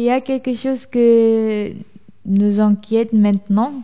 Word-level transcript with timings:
il 0.00 0.04
y 0.04 0.10
a 0.10 0.22
quelque 0.22 0.54
chose 0.54 0.86
que 0.86 1.72
nous 2.24 2.58
inquiète 2.58 3.12
maintenant. 3.12 3.82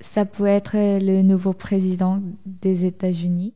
Ça 0.00 0.24
peut 0.24 0.46
être 0.46 0.76
le 0.76 1.22
nouveau 1.22 1.52
président 1.52 2.22
des 2.46 2.84
États-Unis. 2.84 3.52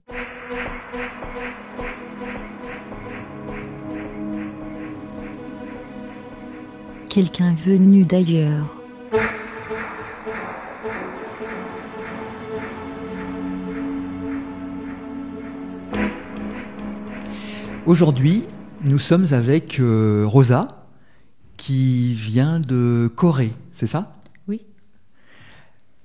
Quelqu'un 7.09 7.55
venu 7.55 8.05
d'ailleurs. 8.05 8.75
Aujourd'hui, 17.87 18.43
nous 18.83 18.99
sommes 18.99 19.27
avec 19.31 19.79
euh, 19.79 20.25
Rosa, 20.27 20.84
qui 21.65 22.13
vient 22.13 22.61
de 22.61 23.11
Corée, 23.17 23.55
c'est 23.73 23.87
ça? 23.87 24.13
Oui. 24.49 24.61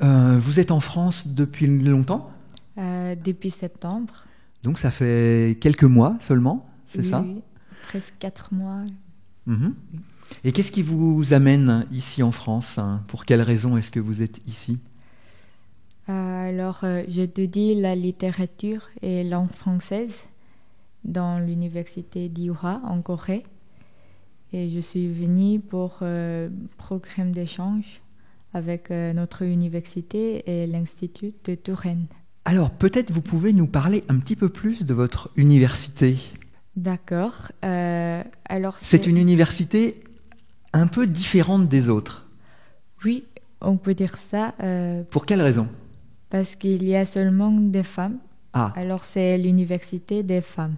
Euh, 0.01 0.37
vous 0.39 0.61
êtes 0.61 0.71
en 0.71 0.79
France 0.79 1.27
depuis 1.27 1.67
longtemps? 1.67 2.31
Euh, 2.77 3.13
depuis 3.13 3.51
septembre. 3.51 4.23
Donc 4.63 4.79
ça 4.79 4.89
fait 4.89 5.57
quelques 5.59 5.83
mois 5.83 6.15
seulement, 6.21 6.69
c'est 6.85 6.99
Oui, 7.01 7.09
ça? 7.09 7.21
oui. 7.27 7.41
Presque 7.89 8.13
quatre 8.19 8.53
mois. 8.53 8.83
Mhm. 9.47 9.75
Et 10.45 10.53
qu'est-ce 10.53 10.71
qui 10.71 10.81
vous 10.81 11.33
amène 11.33 11.85
ici 11.91 12.23
en 12.23 12.31
France 12.31 12.77
hein? 12.77 13.03
Pour 13.09 13.25
quelles 13.25 13.41
raisons 13.41 13.75
est-ce 13.75 13.91
que 13.91 13.99
vous 13.99 14.21
êtes 14.21 14.39
ici? 14.47 14.79
Euh, 16.07 16.47
alors, 16.49 16.85
j'étudie 17.09 17.75
la 17.75 17.95
littérature 17.95 18.87
et 19.01 19.25
langue 19.25 19.51
française 19.51 20.15
dans 21.03 21.37
l'université 21.45 22.29
d'Iura 22.29 22.79
en 22.85 23.01
Corée. 23.01 23.43
Et 24.51 24.69
je 24.71 24.79
suis 24.79 25.07
venue 25.11 25.59
pour 25.59 25.99
euh, 26.01 26.49
programme 26.77 27.31
d'échange 27.31 28.01
avec 28.53 28.89
euh, 28.89 29.13
notre 29.13 29.43
université 29.43 30.43
et 30.47 30.65
l'Institut 30.65 31.33
de 31.45 31.53
Touraine. 31.55 32.05
Alors 32.45 32.71
peut-être 32.71 33.11
vous 33.11 33.21
pouvez 33.21 33.53
nous 33.53 33.67
parler 33.67 34.01
un 34.09 34.17
petit 34.17 34.35
peu 34.35 34.49
plus 34.49 34.85
de 34.85 34.93
votre 34.93 35.29
université. 35.35 36.17
D'accord. 36.75 37.51
Euh, 37.63 38.23
alors, 38.45 38.77
C'est 38.79 39.05
une 39.05 39.17
université 39.17 39.95
un 40.73 40.87
peu 40.87 41.05
différente 41.05 41.67
des 41.67 41.89
autres. 41.89 42.25
Oui, 43.05 43.25
on 43.61 43.77
peut 43.77 43.93
dire 43.93 44.17
ça 44.17 44.53
euh, 44.63 45.03
Pour 45.09 45.25
quelle 45.25 45.41
raison? 45.41 45.67
parce 46.31 46.55
qu'il 46.55 46.83
y 46.83 46.95
a 46.95 47.05
seulement 47.07 47.51
des 47.51 47.81
femmes. 47.83 48.17
Ah, 48.53 48.71
Alors, 48.75 49.03
c'est 49.03 49.35
l'université 49.39 50.21
des 50.21 50.41
femmes. 50.41 50.75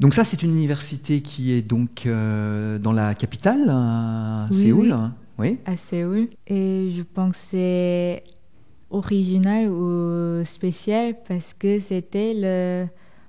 Donc 0.00 0.14
ça 0.14 0.24
c'est 0.24 0.42
une 0.42 0.50
université 0.52 1.20
qui 1.20 1.52
est 1.52 1.62
donc 1.62 2.06
euh, 2.06 2.78
dans 2.78 2.92
la 2.92 3.14
capitale, 3.14 3.68
à 3.68 4.48
Oui, 4.50 4.56
Séoul. 4.56 4.94
oui. 4.98 5.08
Oui. 5.38 5.58
à 5.64 5.76
Séoul. 5.76 6.28
Et 6.46 6.90
je 6.90 7.02
pense 7.02 7.32
que 7.32 7.36
c'est 7.38 8.24
original 8.90 9.68
ou 9.68 10.44
spécial 10.44 11.14
parce 11.28 11.54
que 11.54 11.80
c'était 11.80 12.32
le 12.36 12.86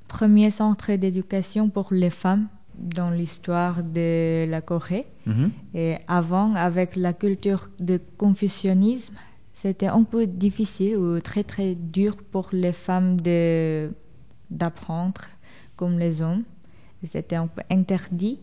premier 0.08 0.50
centre 0.52 0.92
d'éducation 0.96 1.70
pour 1.70 1.88
les 1.92 2.10
femmes 2.10 2.48
dans 2.78 3.12
l'histoire 3.12 3.84
de 3.84 4.46
la 4.50 4.62
Corée. 4.62 5.06
Mhm. 5.26 5.52
Et 5.74 5.96
avant, 6.08 6.54
avec 6.56 6.96
la 6.96 7.14
culture 7.14 7.70
de 7.80 8.00
confucianisme, 8.18 9.14
c'était 9.54 9.88
un 9.88 10.04
peu 10.04 10.26
difficile 10.26 10.98
ou 10.98 11.20
très 11.22 11.44
très 11.44 11.76
dur 11.76 12.16
pour 12.32 12.50
les 12.52 12.74
femmes 12.74 13.20
de 13.22 13.90
d'apprendre 14.50 15.22
comme 15.78 15.98
les 15.98 16.22
hommes. 16.22 16.44
C'était 17.04 17.38
interdit. 17.70 18.40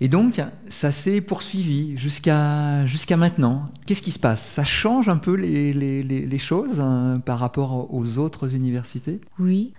Et 0.00 0.08
donc, 0.08 0.40
ça 0.68 0.92
s'est 0.92 1.20
poursuivi 1.20 1.96
jusqu'à 1.96 2.86
jusqu'à 2.86 3.16
maintenant. 3.16 3.64
Qu'est-ce 3.86 4.02
qui 4.02 4.12
se 4.12 4.18
passe? 4.18 4.44
Ça 4.46 4.64
change 4.64 5.08
un 5.08 5.16
peu 5.16 5.34
les, 5.34 5.72
les, 5.72 6.02
les, 6.02 6.38
choses 6.38 6.80
hein, 6.80 7.20
par 7.24 7.38
rapport 7.38 7.92
aux 7.92 8.18
autres 8.18 8.54
universités? 8.54 9.20
Oui, 9.38 9.74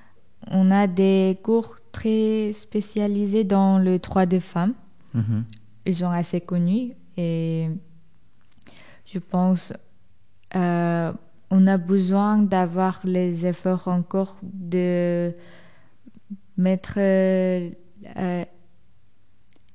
on 0.52 0.72
a 0.72 0.88
des 0.88 1.38
cours 1.44 1.78
très 1.92 2.52
spécialisés 2.54 3.44
dans 3.44 3.80
le 3.80 4.00
droit 4.00 4.26
des 4.26 4.40
femmes. 4.40 4.74
Mhm. 5.14 5.46
Ils 5.86 5.96
sont 5.96 6.10
assez 6.10 6.42
connus 6.42 6.92
et 7.16 7.70
je 9.06 9.20
pense 9.20 9.72
euh, 10.56 11.12
on 11.50 11.68
a 11.68 11.78
besoin 11.78 12.38
d'avoir 12.40 13.00
les 13.04 13.46
efforts 13.46 13.88
encore 13.88 14.38
de 14.44 15.34
mettre 16.58 16.96
euh, 16.98 17.70
euh, 18.18 18.46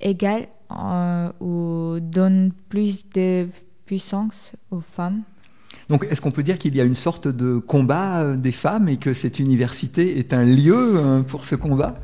égal 0.00 0.48
euh, 0.70 1.31
ou 1.41 2.00
donne 2.00 2.53
plus 2.69 3.09
de 3.10 3.48
puissance 3.87 4.54
aux 4.70 4.81
femmes. 4.81 5.22
Donc, 5.88 6.06
est-ce 6.10 6.20
qu'on 6.20 6.31
peut 6.31 6.43
dire 6.43 6.59
qu'il 6.59 6.75
y 6.76 6.81
a 6.81 6.84
une 6.84 6.94
sorte 6.94 7.28
de 7.28 7.59
combat 7.59 8.37
des 8.37 8.53
femmes 8.53 8.88
et 8.88 8.97
que 8.97 9.15
cette 9.15 9.38
université 9.38 10.19
est 10.19 10.32
un 10.32 10.44
lieu 10.44 11.25
pour 11.28 11.44
ce 11.44 11.56
combat? 11.56 11.94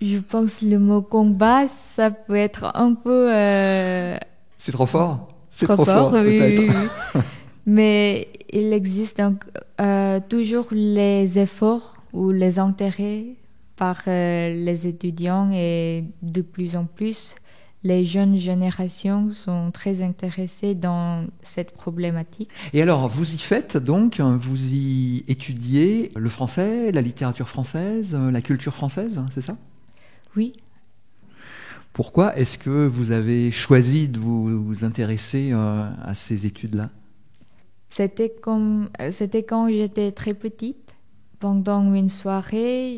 Je 0.00 0.18
pense 0.18 0.60
le 0.60 0.78
mot 0.78 1.02
combat, 1.02 1.66
ça 1.68 2.10
peut 2.10 2.36
être 2.36 2.72
un 2.74 2.94
peu 2.94 3.32
euh, 3.32 4.16
C'est 4.58 4.72
trop 4.72 4.86
fort? 4.86 5.28
C'est 5.50 5.66
trop, 5.66 5.84
fort, 5.84 6.12
oui, 6.12 6.36
peut-être. 6.36 6.60
oui, 6.60 6.68
oui. 7.14 7.20
Mais 7.66 8.28
il 8.52 8.72
existe 8.72 9.18
donc 9.18 9.44
euh, 9.80 10.20
toujours 10.28 10.66
les 10.72 11.38
efforts 11.38 11.96
ou 12.12 12.32
les 12.32 12.58
intérêts 12.58 13.36
par 13.76 14.02
euh, 14.06 14.54
les 14.54 14.86
étudiants 14.86 15.50
et 15.52 16.04
de 16.22 16.42
plus 16.42 16.76
en 16.76 16.86
plus 16.86 17.34
les 17.84 18.04
jeunes 18.06 18.38
générations 18.38 19.30
sont 19.30 19.70
très 19.70 20.00
intéressées 20.02 20.74
dans 20.74 21.26
cette 21.42 21.72
problématique. 21.72 22.48
Et 22.72 22.80
alors, 22.80 23.08
vous 23.08 23.34
y 23.34 23.38
faites 23.38 23.76
donc, 23.76 24.20
vous 24.20 24.72
y 24.72 25.22
étudiez 25.28 26.10
le 26.16 26.30
français, 26.30 26.90
la 26.92 27.02
littérature 27.02 27.48
française, 27.48 28.16
euh, 28.18 28.30
la 28.30 28.40
culture 28.40 28.74
française, 28.74 29.20
c'est 29.32 29.42
ça? 29.42 29.56
Oui, 30.34 30.54
Pourquoi 31.92 32.36
est-ce 32.36 32.58
que 32.58 32.88
vous 32.88 33.12
avez 33.12 33.52
choisi 33.52 34.08
de 34.08 34.18
vous, 34.18 34.64
vous 34.64 34.84
intéresser 34.84 35.50
euh, 35.52 35.88
à 36.02 36.14
ces 36.14 36.44
études-là? 36.46 36.90
C'était 37.90 38.34
quand 38.40 39.68
j'étais 39.68 40.10
très 40.10 40.34
petite. 40.34 40.78
Pendant 41.38 41.92
une 41.92 42.08
soirée, 42.08 42.96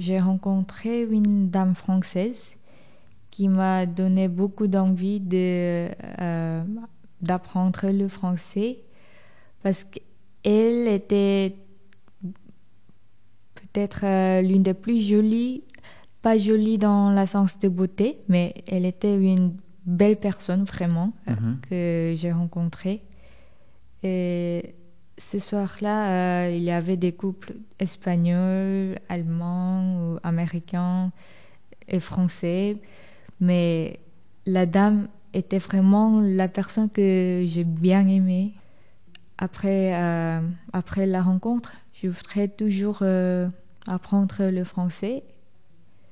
j'ai- 0.00 0.18
rencontré 0.20 1.02
une 1.02 1.50
dame 1.50 1.74
française 1.74 2.40
qui 3.30 3.48
m'a 3.48 3.86
donné 3.86 4.28
beaucoup 4.28 4.66
d'envie 4.66 5.20
de 5.20 5.88
euh, 6.20 6.62
d'apprendre 7.22 7.90
le 7.90 8.08
français 8.08 8.78
parce 9.62 9.84
qu'elle 9.84 10.88
était 10.88 11.54
peut-être 13.54 14.00
euh, 14.04 14.42
l'une 14.42 14.62
des 14.62 14.74
plus 14.74 15.00
jolies, 15.00 15.62
pas 16.22 16.38
jolie 16.38 16.78
dans 16.78 17.10
le 17.10 17.26
sens 17.26 17.58
de 17.58 17.68
beauté, 17.68 18.18
mais 18.28 18.54
elle 18.68 18.84
était 18.86 19.14
une 19.16 19.56
belle 19.86 20.16
personne 20.16 20.64
vraiment 20.64 21.12
euh, 21.28 21.32
Mhm. 21.32 21.58
que 21.68 22.14
j'ai 22.16 22.32
rencontrée. 22.32 23.02
Et 24.02 24.74
ce 25.20 25.38
soir-là, 25.38 26.46
euh, 26.46 26.50
il 26.50 26.62
y 26.62 26.70
avait 26.70 26.96
des 26.96 27.12
couples 27.12 27.52
espagnols, 27.78 28.96
allemands, 29.08 30.14
ou 30.14 30.18
américains 30.22 31.12
et 31.88 32.00
français. 32.00 32.78
Mais 33.38 34.00
la 34.46 34.66
dame 34.66 35.08
était 35.34 35.58
vraiment 35.58 36.20
la 36.20 36.48
personne 36.48 36.88
que 36.90 37.44
j'ai 37.46 37.64
bien 37.64 38.08
aimée. 38.08 38.54
Après, 39.38 39.94
euh, 39.94 40.40
après 40.72 41.06
la 41.06 41.22
rencontre, 41.22 41.74
je 41.92 42.08
voudrais 42.08 42.48
toujours 42.48 43.00
euh, 43.02 43.48
apprendre 43.86 44.50
le 44.50 44.64
français. 44.64 45.22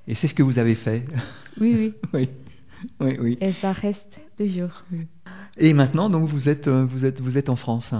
Et 0.06 0.14
c'est 0.14 0.28
ce 0.28 0.34
que 0.34 0.42
vous 0.42 0.58
avez 0.58 0.74
fait 0.74 1.04
Oui, 1.60 1.94
oui. 2.14 2.28
Oui, 3.00 3.08
oui, 3.08 3.16
oui. 3.20 3.38
Et 3.40 3.50
ça 3.50 3.72
reste 3.72 4.20
toujours. 4.36 4.84
oui. 4.92 5.08
Et 5.56 5.72
maintenant, 5.74 6.08
donc, 6.08 6.28
vous 6.28 6.48
êtes, 6.48 6.68
vous 6.68 7.04
êtes, 7.04 7.20
vous 7.20 7.36
êtes 7.36 7.48
en 7.48 7.56
France. 7.56 7.92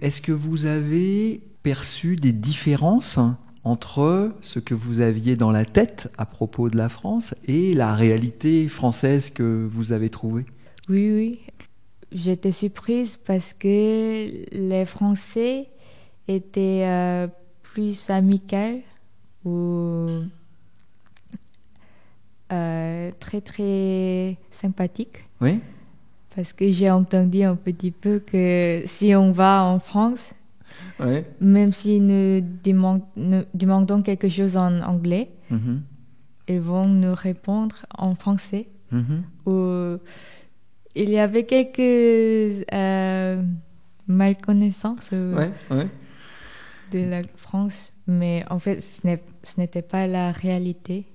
Est-ce 0.00 0.22
que 0.22 0.32
vous 0.32 0.64
avez 0.64 1.42
perçu 1.62 2.16
des 2.16 2.32
différences 2.32 3.18
entre 3.64 4.34
ce 4.40 4.58
que 4.58 4.72
vous 4.72 5.00
aviez 5.00 5.36
dans 5.36 5.50
la 5.50 5.66
tête 5.66 6.10
à 6.16 6.24
propos 6.24 6.70
de 6.70 6.78
la 6.78 6.88
France 6.88 7.34
et 7.46 7.74
la 7.74 7.94
réalité 7.94 8.66
française 8.68 9.28
que 9.28 9.66
vous 9.70 9.92
avez 9.92 10.08
trouvée? 10.08 10.46
Oui, 10.88 11.12
oui. 11.12 11.40
J'étais 12.12 12.50
surprise 12.50 13.18
parce 13.18 13.52
que 13.52 14.46
les 14.52 14.86
Français 14.86 15.68
étaient 16.28 16.84
euh, 16.86 17.28
plus 17.62 18.08
amicaux 18.08 18.80
ou 19.44 20.06
euh, 22.52 23.10
très 23.20 23.40
très 23.42 24.38
sympathiques. 24.50 25.28
Oui 25.42 25.60
Parce 26.34 26.52
que 26.52 26.70
j'ai 26.70 26.90
entendu 26.90 27.42
un 27.42 27.56
petit 27.56 27.90
peu 27.90 28.20
que 28.20 28.82
si 28.84 29.14
on 29.16 29.32
va 29.32 29.64
en 29.64 29.78
France, 29.80 30.32
même 31.40 31.72
si 31.72 31.98
nous 32.00 32.40
demandons, 32.62 33.04
nous 33.16 33.42
demandons 33.54 34.02
quelque 34.02 34.28
chose 34.28 34.56
en 34.56 34.80
anglais, 34.82 35.30
Mhm. 35.50 35.82
ils 36.48 36.60
vont 36.60 36.86
nous 36.86 37.14
répondre 37.14 37.76
en 37.96 38.14
français. 38.14 38.68
Mhm. 38.92 39.22
où 39.46 39.98
il 40.96 41.10
y 41.10 41.18
avait 41.20 41.44
quelques 41.44 41.78
euh, 42.74 43.40
malconnaissances 44.08 45.10
euh, 45.12 45.36
Ouais, 45.36 45.50
ouais. 45.70 45.86
de 46.90 47.08
la 47.08 47.22
France, 47.36 47.92
mais 48.08 48.44
en 48.50 48.58
fait, 48.58 48.80
ce 48.80 49.06
n'était 49.60 49.82
pas 49.82 50.08
la 50.08 50.32
réalité. 50.32 51.06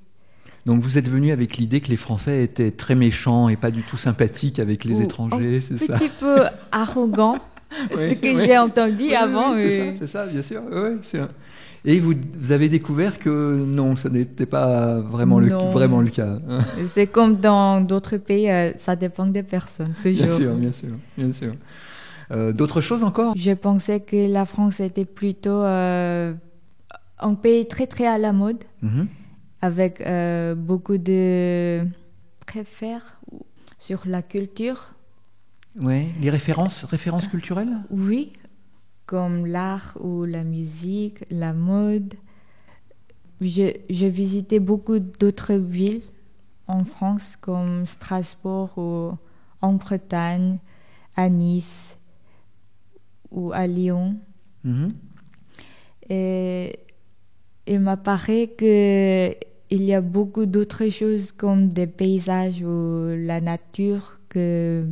Donc 0.65 0.81
vous 0.81 0.97
êtes 0.97 1.07
venu 1.09 1.31
avec 1.31 1.57
l'idée 1.57 1.79
que 1.81 1.89
les 1.89 1.95
Français 1.95 2.43
étaient 2.43 2.71
très 2.71 2.95
méchants 2.95 3.49
et 3.49 3.55
pas 3.55 3.69
du 3.71 3.83
tout 3.83 3.97
sympathiques 3.97 4.59
avec 4.59 4.83
les 4.83 4.95
Ou 4.99 5.03
étrangers, 5.03 5.59
c'est 5.59 5.77
ça 5.77 5.97
Petit 5.97 6.09
peu 6.19 6.43
arrogant, 6.71 7.37
ce 7.91 8.13
que 8.13 8.35
oui. 8.35 8.43
j'ai 8.45 8.57
entendu 8.57 9.03
Oui, 9.03 9.13
avant. 9.15 9.53
oui, 9.53 9.93
c'est 9.99 10.07
ça, 10.07 10.25
bien 10.25 10.41
sûr. 10.41 10.61
un- 10.71 11.27
Et 11.87 11.99
vous, 11.99 12.13
vous 12.39 12.51
avez 12.51 12.67
découvert 12.67 13.19
que 13.19 13.63
non, 13.63 13.95
ça 13.95 14.09
n'était 14.09 14.47
pas 14.47 14.99
vraiment 15.01 15.39
le, 15.39 15.49
Non. 15.49 15.69
vraiment 15.69 16.01
le 16.01 16.09
cas. 16.09 16.39
C'est 16.87 17.05
comme 17.05 17.35
dans 17.35 17.79
d'autres 17.81 18.17
pays, 18.17 18.49
euh, 18.49 18.71
ça 18.75 18.95
dépend 18.95 19.27
des 19.27 19.43
personnes, 19.43 19.93
toujours. 20.01 20.25
Bien 20.25 20.35
sûr, 20.35 20.53
bien 20.55 20.71
sûr, 20.71 20.89
bien 21.15 21.31
sûr. 21.31 21.53
Euh, 22.31 22.53
D'autres 22.53 22.81
choses 22.81 23.03
encore? 23.03 23.35
Je 23.37 23.51
pensais 23.51 23.99
que 23.99 24.27
la 24.33 24.47
France 24.47 24.79
était 24.79 25.05
plutôt 25.05 25.61
euh, 25.61 26.33
un 27.19 27.35
pays 27.35 27.67
très 27.67 27.85
très 27.85 28.07
à 28.07 28.17
la 28.17 28.33
mode, 28.33 28.63
Mhm. 28.81 29.07
Avec 29.65 30.01
euh, 30.01 30.53
beaucoup 30.53 30.99
de 30.99 31.83
préfères 32.45 33.19
sur 33.79 34.03
la 34.05 34.21
culture. 34.21 34.93
Ouais, 35.81 36.09
les 36.21 36.29
références, 36.29 36.83
références 36.83 37.27
culturelles? 37.27 37.75
Oui, 37.89 38.33
comme 39.07 39.47
l'art 39.47 39.97
ou 39.99 40.25
la 40.25 40.43
musique, 40.43 41.25
la 41.31 41.53
mode. 41.53 42.13
J'ai 43.41 44.09
visité 44.09 44.59
beaucoup 44.59 44.99
d'autres 44.99 45.55
villes 45.55 46.03
en 46.67 46.85
France, 46.85 47.35
comme 47.41 47.87
Strasbourg 47.87 48.77
ou 48.77 49.17
en 49.61 49.73
Bretagne, 49.73 50.59
à 51.15 51.27
Nice 51.27 51.97
ou 53.31 53.51
à 53.51 53.65
Lyon. 53.65 54.15
Mhm. 54.63 54.93
Et 56.09 56.79
il 57.65 57.79
m'apparaît 57.79 58.53
que 58.55 59.35
il 59.71 59.83
y 59.83 59.93
a 59.93 60.01
beaucoup 60.01 60.45
d'autres 60.45 60.89
choses 60.89 61.31
comme 61.31 61.69
des 61.71 61.87
paysages 61.87 62.61
ou 62.61 63.07
la 63.17 63.41
nature 63.41 64.19
que 64.29 64.85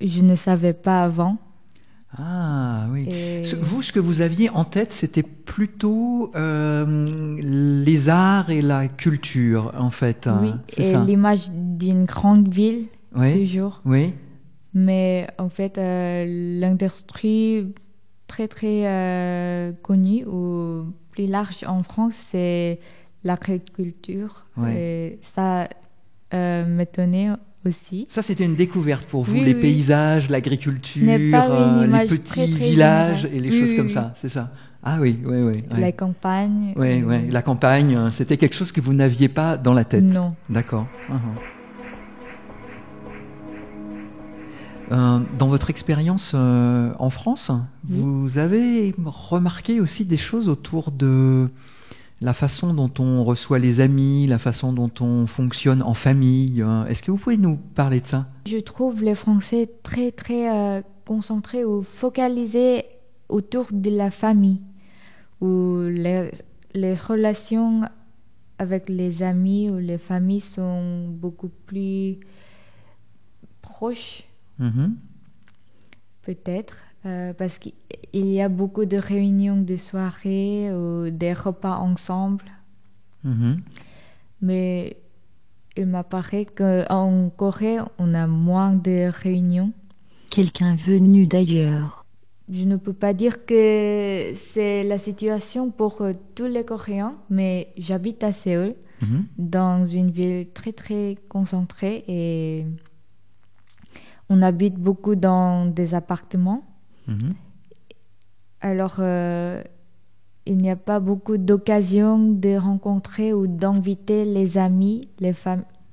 je 0.00 0.20
ne 0.22 0.34
savais 0.34 0.72
pas 0.72 1.04
avant. 1.04 1.38
Ah 2.18 2.88
oui. 2.90 3.08
Et- 3.10 3.42
Vous, 3.62 3.80
ce 3.80 3.90
que 3.92 4.00
vous 4.00 4.20
aviez 4.20 4.50
en 4.50 4.64
tête, 4.64 4.92
c'était 4.92 5.22
plutôt 5.22 6.30
euh, 6.36 7.36
les 7.40 8.08
arts 8.10 8.50
et 8.50 8.60
la 8.60 8.88
culture, 8.88 9.72
en 9.78 9.90
fait. 9.90 10.26
hein, 10.26 10.38
Oui, 10.42 10.52
c'est 10.68 10.92
et 10.92 11.06
l'image 11.06 11.50
d'une 11.50 12.04
grande 12.04 12.48
ville, 12.52 12.84
Oui, 13.16 13.32
toujours. 13.46 13.80
oui. 13.86 14.12
Mais 14.74 15.26
en 15.38 15.48
fait, 15.48 15.78
euh, 15.78 16.24
l'industrie 16.60 17.72
très 18.26 18.48
très 18.48 18.86
euh, 18.86 19.72
connue 19.82 20.24
ou 20.26 20.84
plus 21.12 21.26
large 21.26 21.64
en 21.66 21.82
France, 21.82 22.14
c'est 22.14 22.78
l'agriculture. 23.24 24.46
Ouais. 24.56 24.74
Et 24.76 25.18
ça 25.22 25.68
euh, 26.34 26.66
m'étonnait 26.66 27.30
aussi. 27.66 28.06
Ça, 28.08 28.22
c'était 28.22 28.44
une 28.44 28.56
découverte 28.56 29.04
pour 29.06 29.22
vous, 29.22 29.34
Oui, 29.34 29.44
les 29.44 29.54
oui. 29.54 29.60
paysages, 29.60 30.28
l'agriculture, 30.28 31.02
euh, 31.08 31.86
les 31.86 32.06
petits 32.06 32.18
très, 32.20 32.46
très 32.48 32.68
villages 32.68 33.22
générale. 33.22 33.36
et 33.36 33.40
les 33.40 33.50
Oui, 33.50 33.60
choses 33.60 33.70
oui, 33.70 33.76
comme 33.76 33.86
oui. 33.86 33.92
ça, 33.92 34.12
c'est 34.16 34.28
ça. 34.28 34.50
Ah 34.82 34.98
oui, 35.00 35.20
oui, 35.24 35.36
oui. 35.42 35.56
La 35.70 35.78
Ouais. 35.78 35.92
campagne. 35.92 36.74
Euh, 36.76 37.02
ouais. 37.04 37.28
La 37.30 37.42
campagne, 37.42 37.94
euh, 37.94 38.10
c'était 38.10 38.36
quelque 38.36 38.56
chose 38.56 38.72
que 38.72 38.80
vous 38.80 38.92
n'aviez 38.92 39.28
pas 39.28 39.56
dans 39.56 39.74
la 39.74 39.84
tête. 39.84 40.02
Non. 40.02 40.34
D'accord. 40.50 40.86
Euh, 44.90 45.20
dans 45.38 45.46
votre 45.46 45.70
expérience 45.70 46.32
euh, 46.34 46.92
en 46.98 47.08
France, 47.10 47.50
Oui. 47.88 47.96
vous 48.00 48.38
avez 48.38 48.94
remarqué 49.04 49.80
aussi 49.80 50.04
des 50.04 50.16
choses 50.18 50.48
autour 50.48 50.90
de 50.90 51.48
la 52.22 52.32
façon 52.34 52.72
dont 52.72 52.90
on 52.98 53.24
reçoit 53.24 53.58
les 53.58 53.80
amis, 53.80 54.26
la 54.26 54.38
façon 54.38 54.72
dont 54.72 54.90
on 55.00 55.26
fonctionne 55.26 55.82
en 55.82 55.94
famille. 55.94 56.62
euh. 56.62 56.84
Est-ce 56.86 57.02
que 57.02 57.10
vous 57.10 57.18
pouvez 57.18 57.36
nous 57.36 57.56
parler 57.56 58.00
de 58.00 58.06
ça? 58.06 58.28
Je 58.46 58.58
trouve 58.58 59.02
les 59.02 59.14
Français 59.14 59.68
très 59.82 60.12
très 60.12 60.50
euh, 60.50 60.82
concentrés 61.04 61.64
ou 61.64 61.82
focalisés 61.82 62.84
autour 63.28 63.66
de 63.72 63.90
la 63.90 64.10
famille, 64.10 64.60
où 65.40 65.80
les, 65.88 66.30
les 66.74 66.94
relations 66.94 67.82
avec 68.58 68.88
les 68.88 69.22
amis 69.22 69.70
ou 69.70 69.78
les 69.78 69.98
familles 69.98 70.40
sont 70.40 71.08
beaucoup 71.08 71.50
plus 71.66 72.18
proches, 73.62 74.24
Mhm. 74.58 74.96
peut-être, 76.22 76.76
euh, 77.06 77.32
parce 77.32 77.58
qu'il 77.58 77.72
y 78.12 78.40
a 78.40 78.48
beaucoup 78.48 78.84
de 78.84 78.96
réunions 78.96 79.56
de 79.60 79.76
soirées 79.76 80.72
ou 80.72 81.10
des 81.10 81.32
repas 81.32 81.76
ensemble. 81.78 82.44
Mhm. 83.24 83.60
Mais 84.40 84.96
il 85.76 85.86
m'apparaît 85.86 86.44
qu'en 86.46 87.30
Corée, 87.36 87.78
on 87.98 88.14
a 88.14 88.26
moins 88.26 88.74
de 88.74 89.10
réunions. 89.10 89.72
Quelqu'un 90.30 90.74
venu 90.76 91.26
d'ailleurs. 91.26 92.04
Je 92.50 92.64
ne 92.64 92.76
peux 92.76 92.92
pas 92.92 93.14
dire 93.14 93.46
que 93.46 94.32
c'est 94.36 94.82
la 94.82 94.98
situation 94.98 95.70
pour 95.70 96.02
euh, 96.02 96.12
tous 96.34 96.46
les 96.46 96.64
Coréens, 96.64 97.14
mais 97.30 97.68
j'habite 97.78 98.22
à 98.24 98.32
Séoul, 98.32 98.74
Mhm. 99.00 99.24
dans 99.38 99.86
une 99.86 100.10
ville 100.10 100.46
très 100.54 100.72
très 100.72 101.16
concentrée 101.28 102.04
et 102.06 102.64
on 104.28 104.40
habite 104.42 104.74
beaucoup 104.76 105.16
dans 105.16 105.66
des 105.66 105.94
appartements. 105.94 106.62
Mhm. 107.08 107.34
Alors, 108.60 108.96
euh, 109.00 109.62
il 110.46 110.56
n'y 110.56 110.70
a 110.70 110.76
pas 110.76 111.00
beaucoup 111.00 111.36
d'occasions 111.36 112.18
de 112.18 112.56
rencontrer 112.56 113.32
ou 113.32 113.46
d'inviter 113.46 114.24
les 114.24 114.58
amis, 114.58 115.02
les, 115.20 115.34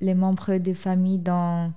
les 0.00 0.14
membres 0.14 0.56
des 0.56 0.74
familles 0.74 1.18
dans, 1.18 1.72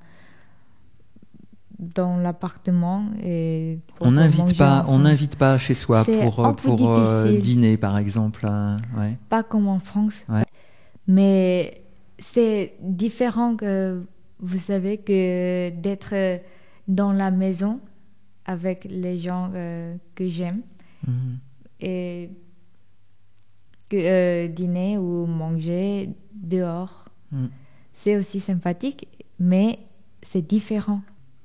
dans 1.80 2.18
l'appartement. 2.18 3.06
et 3.24 3.80
On 4.02 4.12
n'invite 4.12 4.58
pas, 4.58 4.86
on 4.88 5.00
n'invite 5.00 5.36
pas 5.36 5.58
chez 5.58 5.74
soi 5.74 6.04
pour, 6.04 6.46
euh, 6.46 6.54
pour 6.54 6.98
euh, 6.98 7.38
dîner, 7.40 7.78
par 7.78 7.98
exemple. 7.98 8.46
euh, 8.50 8.76
ouais. 8.98 9.18
Pas 9.30 9.44
comme 9.44 9.68
en 9.68 9.80
France. 9.80 10.26
Ouais. 10.30 10.44
Mais 11.08 11.82
c'est 12.18 12.74
différent 12.82 13.56
que 13.56 14.04
vous 14.40 14.60
savez 14.60 14.98
que 14.98 15.70
d'être 15.72 16.40
dans 16.88 17.12
la 17.12 17.32
maison 17.32 17.80
avec 18.46 18.86
les 18.86 19.18
gens 19.20 19.52
euh, 19.54 19.96
que 20.16 20.28
j'aime 20.28 20.62
Mhm. 21.08 21.38
et 21.82 22.30
que 23.90 23.98
euh, 23.98 24.48
dîner 24.48 24.98
ou 24.98 25.26
manger 25.26 26.10
dehors. 26.34 27.10
Mm. 27.32 27.48
C'est 27.92 28.16
aussi 28.16 28.40
sympathique, 28.40 29.08
mais 29.38 29.80
c'est 30.22 30.42
différent. 30.48 31.02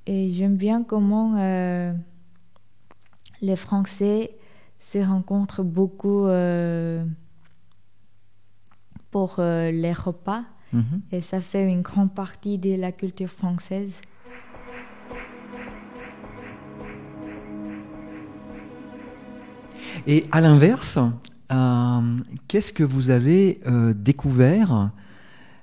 Et 0.06 0.32
j'aime 0.32 0.56
bien 0.56 0.84
comment 0.84 1.34
euh, 1.38 1.92
les 3.42 3.56
Français 3.56 4.30
se 4.78 4.98
rencontrent 4.98 5.64
beaucoup 5.64 6.26
pour 9.10 9.36
les 9.38 9.92
repas. 9.92 10.44
Mhm. 10.72 11.00
Et 11.12 11.20
ça 11.20 11.40
fait 11.40 11.68
une 11.68 11.82
grande 11.82 12.14
partie 12.14 12.58
de 12.58 12.74
la 12.76 12.92
culture 12.92 13.28
française. 13.28 14.00
Et 20.06 20.24
à 20.32 20.40
l'inverse, 20.40 20.98
euh, 21.50 22.00
qu'est-ce 22.46 22.72
que 22.72 22.84
vous 22.84 23.10
avez 23.10 23.60
euh, 23.66 23.94
découvert 23.94 24.90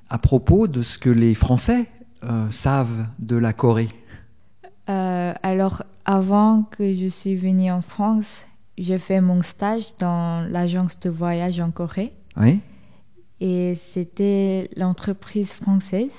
à 0.10 0.18
propos 0.18 0.68
de 0.68 0.82
ce 0.82 0.98
que 0.98 1.10
les 1.10 1.36
Français 1.36 1.86
euh, 2.24 2.50
savent 2.50 3.08
de 3.20 3.36
la 3.36 3.54
Corée? 3.54 3.90
Alors, 4.88 5.84
avant 6.06 6.64
que 6.64 6.96
je 6.96 7.08
suis 7.08 7.36
venue 7.36 7.72
en 7.72 7.82
France, 7.82 8.46
j'ai 8.78 9.00
fait 9.00 9.22
mon 9.22 9.42
stage 9.42 9.96
dans 10.00 10.48
l'agence 10.52 11.00
de 11.00 11.10
voyage 11.10 11.60
en 11.60 11.72
Corée. 11.72 12.14
Oui. 12.38 12.60
Et 13.40 13.74
c'était 13.76 14.70
l'entreprise 14.78 15.54
française. 15.54 16.12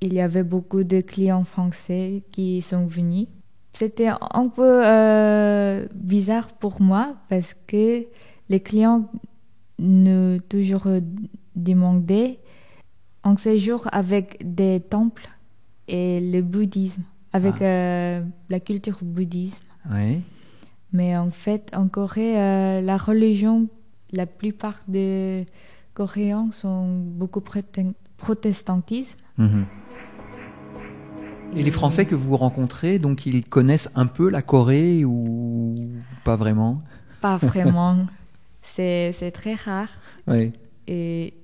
Il 0.00 0.14
y 0.14 0.20
avait 0.20 0.44
beaucoup 0.44 0.84
de 0.84 1.00
clients 1.00 1.44
français 1.44 2.22
qui 2.30 2.62
sont 2.62 2.86
venus. 2.86 3.26
C'était 3.76 4.08
un 4.08 4.48
peu 4.48 4.80
euh, 4.86 5.86
bizarre 5.94 6.48
pour 6.54 6.80
moi 6.80 7.14
parce 7.28 7.54
que 7.66 8.06
les 8.48 8.60
clients 8.60 9.10
nous 9.78 10.40
toujours 10.40 10.88
demandaient 11.54 12.38
un 13.22 13.36
séjour 13.36 13.86
avec 13.92 14.38
des 14.42 14.80
temples 14.80 15.28
et 15.88 16.20
le 16.20 16.40
bouddhisme, 16.42 17.02
avec 17.32 17.54
Ah. 17.60 17.64
euh, 17.64 18.22
la 18.48 18.60
culture 18.60 18.98
bouddhisme. 19.02 19.62
Oui. 19.90 20.22
Mais 20.92 21.16
en 21.16 21.30
fait, 21.30 21.70
en 21.76 21.88
Corée, 21.88 22.40
euh, 22.40 22.80
la 22.80 22.96
religion, 22.96 23.68
la 24.12 24.24
plupart 24.26 24.80
des 24.88 25.44
Coréens 25.92 26.48
sont 26.52 26.88
beaucoup 27.18 27.40
prote- 27.40 27.92
protestantisme. 28.16 29.18
Mhm. 29.36 29.66
Et 31.56 31.62
les 31.62 31.70
Français 31.70 32.04
que 32.06 32.14
vous 32.14 32.36
rencontrez, 32.36 32.98
donc 32.98 33.26
ils 33.26 33.44
connaissent 33.44 33.88
un 33.94 34.06
peu 34.06 34.28
la 34.30 34.42
Corée 34.42 35.04
ou 35.04 35.74
pas 36.24 36.36
vraiment? 36.36 36.78
Pas 37.20 37.36
vraiment. 37.50 38.06
c'est 38.62 39.30
très 39.32 39.54
rare. 39.54 39.88
Oui. 40.26 40.52
Et 40.86 41.34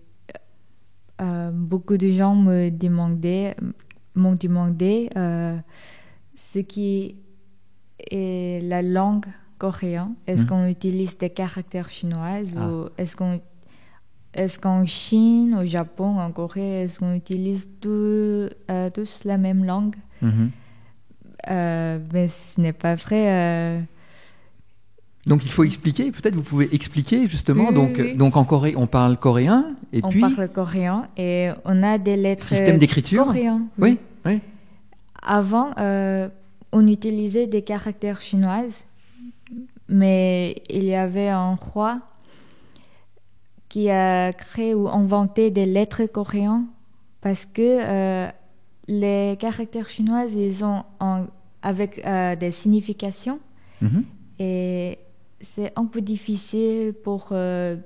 euh, 1.21 1.51
beaucoup 1.53 1.97
de 1.97 2.09
gens 2.11 2.35
me 2.35 2.71
demandaient, 2.71 3.57
m'ont 4.15 4.35
demandé 4.39 5.09
euh, 5.17 5.57
ce 6.35 6.59
qui 6.59 7.17
est 8.11 8.61
la 8.63 8.83
langue 8.83 9.27
coréenne. 9.59 10.15
Est-ce 10.27 10.43
Mhm. 10.43 10.49
qu'on 10.49 10.67
utilise 10.67 11.17
des 11.19 11.31
caractères 11.31 11.89
chinois 11.91 12.41
Ah. 12.57 12.69
ou 12.69 12.89
est-ce 12.99 13.17
qu'on 13.17 13.41
est-ce 14.35 14.59
qu'en 14.59 14.85
Chine, 14.87 15.57
au 15.61 15.65
Japon, 15.65 16.19
en 16.19 16.31
Corée, 16.33 16.83
est-ce 16.83 16.99
qu'on 16.99 17.15
utilise 17.15 17.69
tout- 17.81 17.89
euh, 18.71 18.91
tous 18.93 19.25
la 19.25 19.37
même 19.39 19.65
langue? 19.65 19.97
Mhm. 20.21 20.51
Euh, 21.51 21.99
Mais 22.13 22.29
ce 22.29 22.61
n'est 22.61 22.73
pas 22.73 22.95
vrai. 22.95 23.25
euh, 23.29 23.81
Donc 25.27 25.45
il 25.45 25.51
faut 25.51 25.65
expliquer, 25.65 26.11
peut-être 26.13 26.35
vous 26.35 26.43
pouvez 26.43 26.73
expliquer 26.75 27.27
justement. 27.27 27.69
Oui, 27.69 27.75
donc, 27.75 27.91
oui, 27.97 28.03
oui. 28.13 28.17
donc 28.17 28.37
en 28.37 28.45
Corée, 28.45 28.75
on 28.77 28.87
parle 28.87 29.17
coréen 29.17 29.67
et 29.93 30.01
on 30.03 30.09
puis 30.09 30.21
parle 30.21 30.49
coréen 30.49 31.09
et 31.17 31.51
on 31.65 31.83
a 31.83 31.99
des 31.99 32.17
lettres 32.17 32.45
système 32.45 32.79
d'écriture. 32.79 33.25
coréennes. 33.25 33.67
Oui, 33.79 33.99
oui. 34.25 34.41
Avant, 35.25 35.71
euh, 35.79 36.29
on 36.73 36.87
utilisait 36.89 37.47
des 37.47 37.63
caractères 37.63 38.21
chinoises, 38.21 38.85
mais 39.89 40.63
il 40.71 40.85
y 40.85 40.95
avait 40.95 41.29
un 41.29 41.55
roi 41.55 42.01
qui 43.73 43.89
a 43.89 44.33
créé 44.35 44.75
ou 44.75 44.87
inventé 44.89 45.51
des 45.51 45.65
lettres 45.65 46.05
coréennes 46.19 46.67
parce 47.23 47.47
que 47.47 47.63
euh, 47.63 48.29
les 48.87 49.37
caractères 49.39 49.89
chinoises, 49.89 50.35
ils 50.35 50.63
ont 50.63 50.83
un- 51.01 51.27
avec 51.63 51.91
euh, 52.05 52.37
des 52.37 52.51
significations 52.51 53.39
Mhm. 53.81 54.05
et 54.39 54.99
c'est 55.41 55.73
un 55.77 55.87
peu 55.87 56.01
difficile 56.03 56.93
pour 57.07 57.29
euh, 57.33 57.77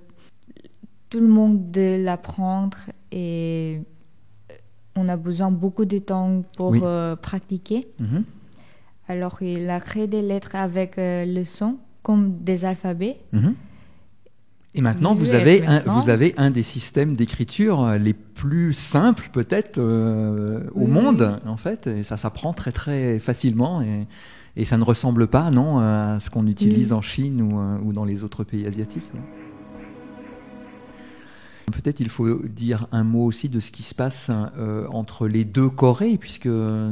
tout 1.09 1.21
le 1.21 1.29
monde 1.29 1.71
de 1.71 2.03
l'apprendre 2.05 2.79
et 3.13 3.81
on 4.97 5.09
a 5.09 5.17
besoin 5.17 5.51
beaucoup 5.63 5.85
de 5.85 5.99
temps 5.99 6.43
pour 6.57 6.71
Oui. 6.73 6.81
euh, 6.83 7.15
pratiquer. 7.17 7.87
Mhm. 8.01 8.25
Alors 9.09 9.37
il 9.41 9.71
a 9.71 9.79
créé 9.81 10.07
des 10.09 10.23
lettres 10.23 10.57
avec 10.57 10.99
euh, 10.99 11.25
le 11.25 11.45
son 11.45 11.77
comme 12.03 12.39
des 12.49 12.65
alphabets. 12.65 13.19
Mhm. 13.33 13.55
Et 14.79 14.83
maintenant, 14.83 15.15
vous 15.15 15.33
avez, 15.33 15.67
un, 15.67 15.81
vous 15.87 16.11
avez 16.11 16.35
un 16.37 16.51
des 16.51 16.63
systèmes 16.63 17.13
d'écriture 17.13 17.83
euh, 17.83 17.97
les 17.99 18.13
plus 18.13 18.75
simples 18.75 19.31
peut-être 19.33 19.79
euh, 19.79 20.61
au 20.75 20.83
Oui, 20.83 20.91
monde, 20.91 21.41
en 21.47 21.57
fait, 21.57 21.87
et 21.87 22.03
ça 22.03 22.19
s'apprend 22.19 22.53
très 22.53 22.73
très 22.73 23.19
facilement 23.19 23.81
et, 23.81 24.07
et 24.57 24.65
ça 24.67 24.77
ne 24.77 24.85
ressemble 24.85 25.29
pas, 25.29 25.51
non, 25.51 25.79
à 25.79 26.19
ce 26.21 26.29
qu'on 26.29 26.47
utilise 26.47 26.89
Oui. 26.93 26.99
en 26.99 27.01
Chine 27.01 27.41
ou, 27.41 27.59
euh, 27.59 27.79
ou 27.85 27.93
dans 27.95 28.05
les 28.05 28.23
autres 28.23 28.45
pays 28.45 28.67
asiatiques. 28.67 29.11
ouais. 29.15 29.21
Peut-être 31.83 32.01
il 32.01 32.09
faut 32.09 32.39
dire 32.47 32.87
un 32.91 33.05
mot 33.05 33.25
aussi 33.27 33.51
de 33.51 33.61
ce 33.61 33.71
qui 33.71 33.83
se 33.83 33.95
passe 33.95 34.31
euh, 34.31 34.87
entre 34.89 35.29
les 35.29 35.45
deux 35.45 35.69
Corées, 35.69 36.17
puisque 36.17 36.49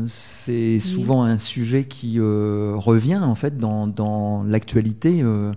c'est 0.08 0.78
souvent 0.78 1.22
un 1.22 1.38
sujet 1.38 1.84
qui 1.84 2.20
euh, 2.20 2.74
revient 2.76 3.16
en 3.16 3.34
fait 3.34 3.56
dans, 3.56 3.86
dans 3.86 4.42
l'actualité 4.42 5.22
euh, 5.22 5.52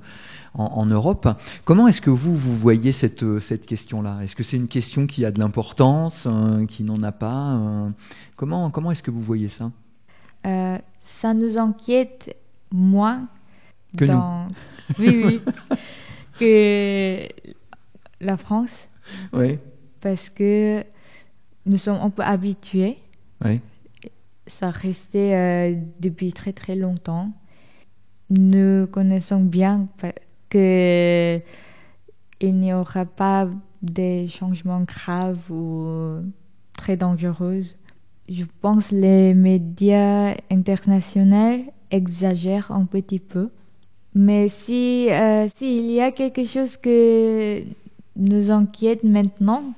en, 0.53 0.63
en 0.63 0.86
Europe. 0.86 1.27
Comment 1.65 1.89
est-ce 1.89 2.00
que 2.00 2.10
vous, 2.10 2.38
vous 2.38 2.55
voyez 2.55 2.93
cette, 2.93 3.39
cette 3.41 3.65
question-là? 3.65 4.22
Est-ce 4.24 4.36
que 4.36 4.43
c'est 4.43 4.55
une 4.55 4.69
question 4.69 5.07
qui 5.07 5.25
a 5.25 5.31
de 5.31 5.39
l'importance, 5.39 6.25
qui 6.69 6.84
n'en 6.84 7.03
a 7.03 7.12
pas 7.12 7.60
Comment, 8.38 8.72
comment 8.72 8.91
est-ce 8.91 9.03
que 9.03 9.12
vous 9.12 9.22
voyez 9.22 9.50
ça? 9.50 9.72
Ça 11.01 11.34
nous 11.34 11.57
inquiète 11.57 12.34
moins 12.72 13.27
Que 13.98 14.05
nous. 14.05 14.22
Oui, 15.00 15.22
oui. 15.25 15.41
que 16.39 17.27
la 18.22 18.38
France 18.38 18.88
Oui. 19.33 19.57
parce 20.01 20.29
que 20.29 20.83
nous 21.65 21.77
sommes 21.77 21.99
un 22.01 22.09
peu 22.09 22.23
habitués. 22.23 22.97
Oui. 23.43 23.59
Ça 24.45 24.71
restait 24.71 25.33
euh, 25.33 25.75
depuis 25.99 26.31
très 26.31 26.53
très 26.53 26.75
longtemps. 26.75 27.31
Nous 28.29 28.87
connaissons 28.87 29.41
bien 29.41 29.87
que 30.49 31.41
il 32.39 32.55
n'y 32.55 32.73
aura 32.73 33.05
pas 33.05 33.49
des 33.81 34.27
changements 34.27 34.81
graves 34.81 35.51
ou 35.51 36.21
très 36.73 36.95
dangereux. 36.97 37.61
Je 38.29 38.43
pense 38.61 38.89
que 38.89 38.95
les 38.95 39.33
médias 39.33 40.35
internationaux 40.51 41.65
exagèrent 41.91 42.71
un 42.71 42.85
petit 42.85 43.19
peu. 43.19 43.49
Mais 44.13 44.47
si 44.47 45.09
euh, 45.11 45.47
s'il 45.53 45.91
y 45.91 46.01
a 46.01 46.11
quelque 46.11 46.45
chose 46.45 46.77
que 46.77 47.63
nous 48.17 48.51
inquiète 48.51 49.03
maintenant, 49.03 49.74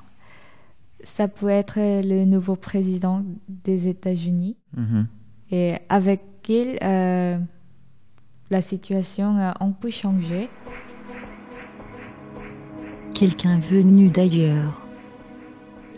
ça 1.04 1.28
peut 1.28 1.50
être 1.50 1.78
le 1.78 2.26
nouveau 2.26 2.56
président 2.56 3.24
des 3.48 3.88
États-Unis. 3.88 4.58
Mhm. 4.76 5.08
Et 5.52 5.74
avec 5.90 6.22
il, 6.50 6.80
euh, 6.82 7.38
la 8.50 8.62
situation 8.62 9.38
a 9.38 9.64
un 9.64 9.72
peu 9.72 9.92
changé. 9.92 10.50
Quelqu'un 13.14 13.60
venu 13.60 14.10
d'ailleurs. 14.10 14.82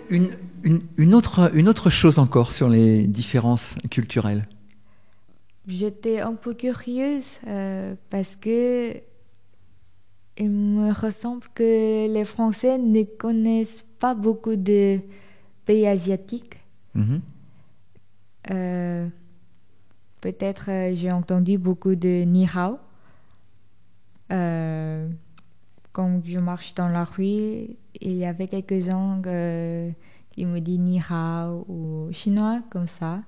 Une, 0.10 0.30
une, 0.64 0.82
une 0.98 1.14
autre, 1.14 1.52
une 1.54 1.70
autre 1.70 1.90
chose 1.90 2.20
encore 2.20 2.52
sur 2.52 2.68
les 2.68 3.08
différences 3.08 3.78
culturelles. 3.90 4.46
J'étais 5.68 6.20
un 6.20 6.34
peu 6.34 6.54
curieuse 6.54 7.40
euh, 7.48 7.96
parce 8.10 8.36
que 8.36 8.94
il 10.38 10.50
me 10.50 10.92
ressemble 10.92 11.44
que 11.54 12.12
les 12.12 12.26
Français 12.26 12.78
ne 12.78 13.04
connaissent 13.04 13.86
pas 14.00 14.16
beaucoup 14.16 14.56
de 14.56 15.00
pays 15.66 15.88
asiatiques. 15.88 16.58
Mhm. 16.96 17.22
Euh, 18.52 19.08
Peut-être 20.22 20.70
euh, 20.70 20.94
j'ai 20.96 21.12
entendu 21.12 21.58
beaucoup 21.58 21.96
de 21.96 22.24
ni 22.26 22.46
hao. 22.46 22.78
Euh, 24.32 25.10
quand 25.92 26.22
je 26.24 26.38
marche 26.38 26.76
dans 26.76 26.88
la 26.88 27.04
rue, 27.04 27.76
il 28.00 28.14
y 28.14 28.26
avait 28.26 28.48
quelques-uns 28.48 29.20
qui 30.30 30.46
me 30.46 30.60
disent 30.60 30.80
ni 30.80 31.02
hao 31.10 31.66
ou 31.68 32.10
chinois 32.12 32.62
comme 32.70 32.86
ça. 32.86 33.24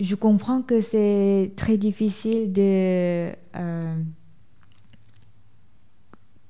Je 0.00 0.16
comprends 0.16 0.62
que 0.62 0.80
c'est 0.80 1.52
très 1.56 1.78
difficile 1.78 2.52
de 2.52 3.30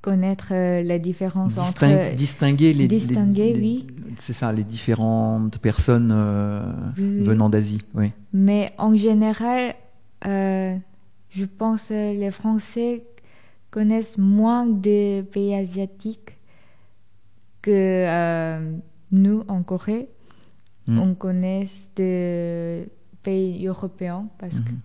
connaître 0.08 0.48
euh, 0.52 0.82
la 0.92 0.98
différence 1.10 1.54
Disting- 1.54 1.94
entre 1.94 2.14
distinguer 2.16 2.72
les, 2.78 2.88
distinguer, 2.88 3.52
les- 3.52 3.60
les- 3.60 3.60
oui. 3.60 3.86
c'est 4.24 4.32
ça, 4.40 4.48
les 4.58 4.64
différentes 4.76 5.58
personnes 5.68 6.12
euh, 6.16 6.62
Oui, 6.96 7.20
venant 7.30 7.48
d'Asie. 7.54 7.82
Oui. 7.94 8.08
Mais 8.32 8.64
en 8.78 8.94
général, 9.06 9.62
euh, 10.26 10.76
je 11.38 11.44
pense 11.60 11.84
que 11.88 12.00
les 12.22 12.30
Français 12.40 12.92
connaissent 13.70 14.18
moins 14.18 14.64
de 14.88 15.22
pays 15.34 15.54
asiatiques 15.64 16.32
que 17.64 17.70
euh, 17.72 18.72
nous 19.12 19.42
en 19.48 19.62
Corée. 19.62 20.08
Mm. 20.86 20.98
On 21.04 21.14
connaît 21.14 21.66
des 21.96 22.88
pays 23.22 23.66
européens 23.66 24.24
parce 24.40 24.58
que 24.66 24.70
Mhm. 24.70 24.80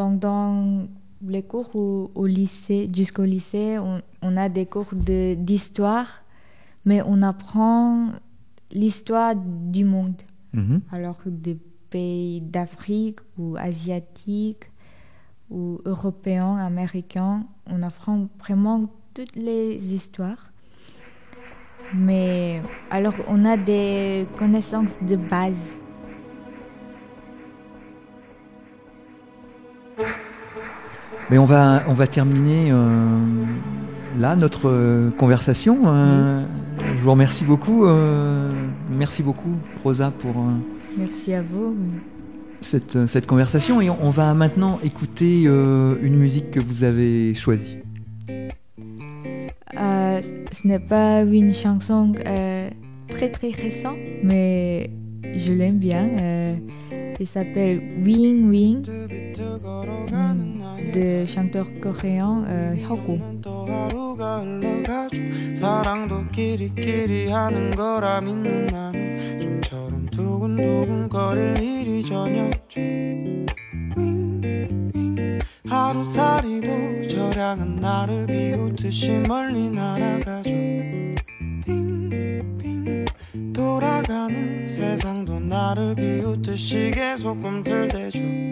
pendant 0.00 0.86
les 1.28 1.42
cours 1.42 1.74
au, 1.76 2.10
au 2.14 2.26
lycée, 2.26 2.88
jusqu'au 2.94 3.24
lycée, 3.24 3.78
on, 3.78 4.00
on 4.22 4.36
a 4.36 4.48
des 4.48 4.66
cours 4.66 4.94
de- 4.94 5.34
d'histoire, 5.34 6.08
mais 6.84 7.00
on 7.02 7.22
apprend 7.22 8.08
l'histoire 8.72 9.34
du 9.36 9.84
monde. 9.84 10.20
Mhm. 10.52 10.80
Alors 10.90 11.20
des 11.26 11.56
pays 11.90 12.40
d'Afrique 12.40 13.20
ou 13.38 13.56
asiatiques 13.56 14.70
ou 15.50 15.80
européens, 15.84 16.56
américains, 16.56 17.44
on 17.66 17.82
apprend 17.82 18.28
vraiment 18.38 18.88
toutes 19.14 19.36
les 19.36 19.94
histoires. 19.94 20.50
Mais 21.94 22.62
alors 22.90 23.14
on 23.28 23.44
a 23.44 23.56
des 23.56 24.26
connaissances 24.38 24.94
de 25.02 25.16
base. 25.16 25.81
Mais 31.32 31.38
on 31.38 31.46
va, 31.46 31.82
on 31.88 31.94
va 31.94 32.06
terminer 32.06 32.70
euh, 32.70 33.18
là 34.20 34.36
notre 34.36 34.68
euh, 34.68 35.10
conversation. 35.12 35.78
Euh, 35.86 36.42
Je 36.98 37.02
vous 37.02 37.10
remercie 37.10 37.42
beaucoup. 37.44 37.86
euh, 37.86 38.52
merci 38.90 39.22
beaucoup, 39.22 39.56
Rosa, 39.82 40.12
pour 40.18 40.32
euh, 40.36 40.52
Merci 40.98 41.32
à 41.32 41.40
vous. 41.40 41.74
cette, 42.60 43.06
cette 43.06 43.26
conversation. 43.26 43.80
Et 43.80 43.88
on 43.88 44.10
va 44.10 44.34
maintenant 44.34 44.78
écouter 44.84 45.44
euh, 45.46 45.94
une 46.02 46.16
musique 46.16 46.50
que 46.50 46.60
vous 46.60 46.84
avez 46.84 47.32
choisie. 47.32 47.78
Euh, 49.74 50.20
ce 50.52 50.68
n'est 50.68 50.78
pas 50.78 51.22
une 51.22 51.54
chanson 51.54 52.12
euh, 52.26 52.68
très 53.08 53.30
très 53.30 53.52
récente, 53.52 53.96
mais 54.22 54.90
je 55.34 55.50
l'aime 55.54 55.78
bien. 55.78 56.06
Euh, 56.20 56.54
il 57.18 57.26
s'appelle 57.26 57.80
Wing 58.04 58.50
Wing 58.50 58.82
des 60.92 61.26
chanteurs 61.26 61.68
coréens 61.80 62.44
euh, 62.48 62.74
Hyogo. 62.74 63.18
하루살이도 75.72 77.08
저량은 77.08 77.76
나를 77.76 78.26
비웃듯이 78.26 79.10
멀리 79.26 79.70
날아가죠. 79.70 80.50
빙빙 81.64 83.06
돌아가는 83.54 84.68
세상도 84.68 85.40
나를 85.40 85.94
비웃듯이 85.94 86.90
계속 86.94 87.40
꿈틀대죠. 87.40 88.51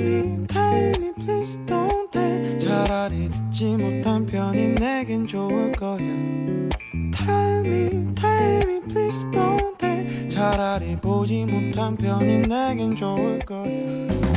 Me, 0.00 0.46
tell 0.46 0.98
me, 0.98 1.12
please 1.14 1.58
don't 1.66 2.10
tell 2.10 2.58
차라리 2.58 3.28
듣지 3.30 3.76
못한 3.76 4.26
편이 4.26 4.74
내겐 4.74 5.26
좋을 5.26 5.72
거야 5.72 5.98
Tell 5.98 7.66
me, 7.66 8.14
tell 8.14 8.66
me, 8.66 8.80
please 8.88 9.24
don't 9.32 9.76
tell 9.78 10.28
차라리 10.28 10.96
보지 10.96 11.44
못한 11.44 11.96
편이 11.96 12.46
내겐 12.48 12.96
좋을 12.96 13.40
거야 13.40 14.27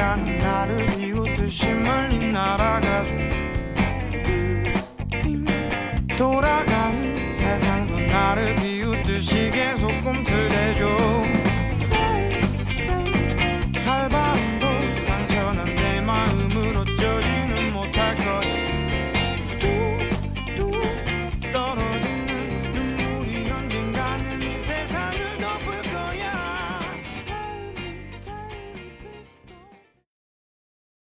순간 0.00 0.38
나를 0.38 0.86
비웃듯이 0.96 1.74
멀리 1.74 2.32
날아가줘 2.32 3.19